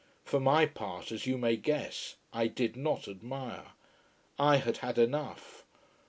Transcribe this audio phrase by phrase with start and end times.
[0.23, 3.73] For my part, as you may guess, I did not admire.
[4.39, 5.63] I had had enough.